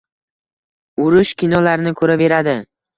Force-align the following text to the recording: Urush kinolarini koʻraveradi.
Urush 1.05 1.37
kinolarini 1.45 1.97
koʻraveradi. 2.03 2.63